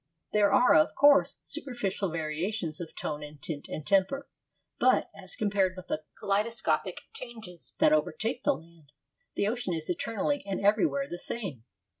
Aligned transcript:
There 0.33 0.51
are, 0.51 0.73
of 0.73 0.95
course 0.95 1.37
superficial 1.43 2.09
variations 2.09 2.81
of 2.81 2.95
tone 2.95 3.21
and 3.21 3.39
tint 3.39 3.67
and 3.69 3.85
temper; 3.85 4.27
but, 4.79 5.11
as 5.15 5.35
compared 5.35 5.75
with 5.75 5.89
the 5.89 6.05
kaleidoscopic 6.17 7.01
changes 7.13 7.75
that 7.77 7.93
overtake 7.93 8.41
the 8.43 8.53
land, 8.55 8.91
the 9.35 9.47
ocean 9.47 9.75
is 9.75 9.91
eternally 9.91 10.41
and 10.43 10.59
everywhere 10.59 11.07
the 11.07 11.19
same. 11.19 11.65